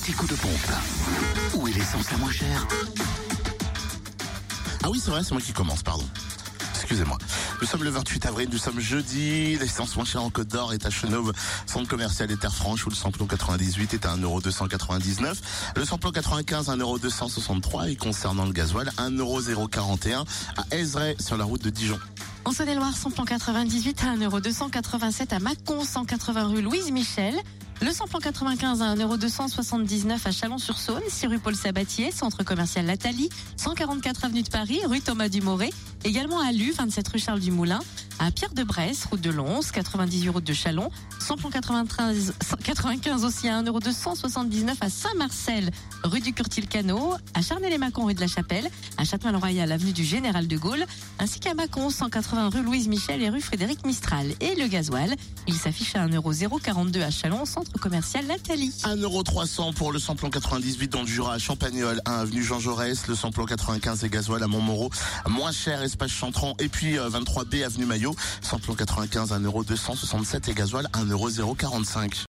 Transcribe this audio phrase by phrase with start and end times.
[0.00, 0.70] petit coup de pompe.
[1.54, 2.66] Où est l'essence la moins chère
[4.82, 6.04] Ah oui, c'est vrai, c'est moi qui commence, pardon.
[6.74, 7.18] Excusez-moi.
[7.60, 9.58] Nous sommes le 28 avril, nous sommes jeudi.
[9.58, 11.32] L'essence moins chère en Côte d'Or est à Chenauve,
[11.66, 15.38] centre commercial des Terres Franches, où le samplon 98 est à 1,299€.
[15.76, 20.24] Le samplon 95 à 1,263€ et concernant le gasoil, 1,041€
[20.56, 21.98] à Ezray sur la route de Dijon.
[22.46, 27.34] En Saône-et-Loire, samplon 98 à 1,287€ à Mâcon, 180 rue Louise Michel.
[27.82, 34.26] Le samplon 95 à 1,279€ à Chalon-sur-Saône, 6 rue Paul Sabatier, centre commercial Lathalie, 144
[34.26, 35.70] avenue de Paris, rue Thomas Dumoré,
[36.04, 37.80] également à Lu, 27 rue Charles du Moulin,
[38.18, 43.48] à Pierre de Bresse, route de Lons, 98 route de Chalon, samplon 93, 95 aussi
[43.48, 45.70] à 1,279€ à Saint-Marcel,
[46.04, 48.68] rue du Curtil-Cano, à Charnay-les-Macons, rue de la Chapelle,
[48.98, 50.84] à Châtelain-le-Royal, avenue du Général de Gaulle,
[51.18, 54.26] ainsi qu'à Mâcon, 180 rue Louise Michel et rue Frédéric Mistral.
[54.40, 55.14] Et le gasoil,
[55.46, 58.74] il s'affiche à 1,042€ à Chalon, centre commercial Lathalie.
[58.84, 63.14] 1,300€ pour le samplon 98 dans le Jura à Champagnol, 1 avenue Jean Jaurès, le
[63.14, 64.90] samplon 95 et gasoil à Montmoreau,
[65.26, 72.10] moins cher espace Chantran et puis 23B avenue Maillot, samplon 95 1,267€ et gasoil 1,045€.